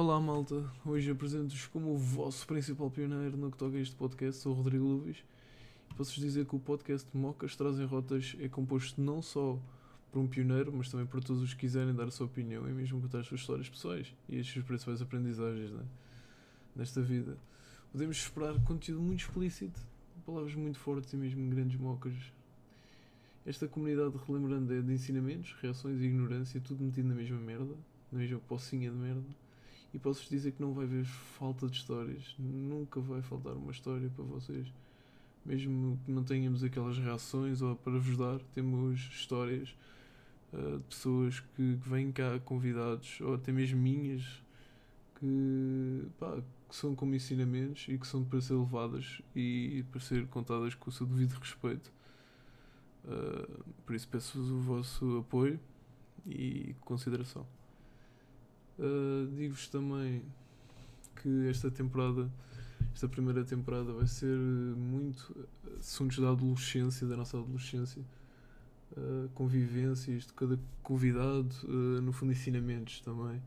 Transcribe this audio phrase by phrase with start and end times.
[0.00, 4.40] Olá malta, hoje apresento-vos como o vosso principal pioneiro no que toca a este podcast,
[4.40, 5.24] sou o Rodrigo Luvis.
[5.96, 9.58] Posso-vos dizer que o podcast Mocas Trazem Rotas é composto não só
[10.12, 12.72] por um pioneiro, mas também por todos os que quiserem dar a sua opinião e
[12.72, 15.82] mesmo contar as suas histórias pessoais e as suas principais aprendizagens né?
[16.76, 17.36] nesta vida.
[17.90, 19.80] Podemos esperar conteúdo muito explícito,
[20.24, 22.14] palavras muito fortes e mesmo grandes mocas.
[23.44, 27.74] Esta comunidade, relembrando, é de ensinamentos, reações e ignorância, tudo metido na mesma merda,
[28.12, 29.47] na mesma pocinha de merda
[29.92, 32.34] e posso-vos dizer que não vai haver falta de histórias.
[32.38, 34.66] Nunca vai faltar uma história para vocês.
[35.44, 39.74] Mesmo que não tenhamos aquelas reações ou para vos dar, temos histórias
[40.52, 44.42] uh, de pessoas que, que, vêm cá convidados, ou até mesmo minhas,
[45.18, 50.26] que, pá, que são como ensinamentos e que são para ser levadas e para ser
[50.26, 51.90] contadas com o seu devido respeito.
[53.04, 55.58] Uh, por isso peço-vos o vosso apoio
[56.26, 57.46] e consideração.
[58.78, 60.22] Uh, Digo-vos também
[61.20, 62.30] que esta temporada,
[62.94, 65.34] esta primeira temporada, vai ser muito
[65.78, 68.00] assuntos da adolescência, da nossa adolescência,
[68.96, 73.42] uh, convivências de cada convidado, uh, no fundo, ensinamentos também,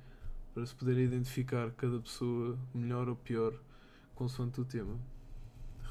[0.54, 3.54] para se poder identificar cada pessoa melhor ou pior,
[4.14, 5.00] consoante o tema.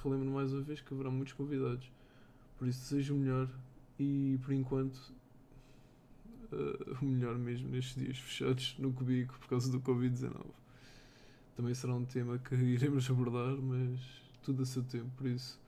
[0.03, 1.91] Relembro mais uma vez que haverá muitos convidados,
[2.59, 3.49] por isso desejo o melhor
[3.99, 4.99] e por enquanto
[6.53, 10.45] uh, o melhor mesmo nestes dias fechados no cubico por causa do Covid-19.
[11.57, 14.01] Também será um tema que iremos abordar, mas
[14.43, 15.61] tudo a seu tempo, por isso.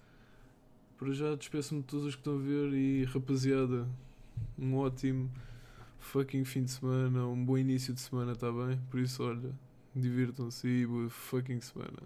[0.99, 3.89] Para já despeço-me de todos os que estão a ver e rapaziada,
[4.59, 5.31] um ótimo
[5.99, 8.79] fucking fim de semana, um bom início de semana, tá bem?
[8.91, 9.53] Por isso, olha,
[9.95, 11.99] divirtam-se e boa fucking semana.